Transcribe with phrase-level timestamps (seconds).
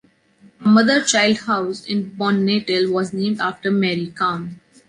[0.65, 4.59] A mother-child house in Baunatal was named after Marie Calm.